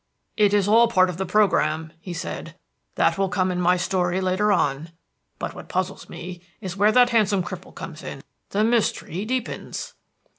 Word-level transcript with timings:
"It 0.35 0.51
is 0.51 0.67
all 0.67 0.87
part 0.87 1.11
of 1.11 1.17
the 1.17 1.27
programme," 1.27 1.93
he 1.99 2.11
said. 2.11 2.55
"That 2.95 3.19
will 3.19 3.29
come 3.29 3.51
in 3.51 3.61
my 3.61 3.77
story 3.77 4.19
later 4.19 4.51
on. 4.51 4.89
But 5.37 5.53
what 5.53 5.69
puzzles 5.69 6.09
me 6.09 6.41
is 6.59 6.75
where 6.75 6.91
that 6.91 7.11
handsome 7.11 7.43
cripple 7.43 7.75
comes 7.75 8.01
in. 8.01 8.23
The 8.49 8.63
mystery 8.63 9.25
deepens." 9.25 9.93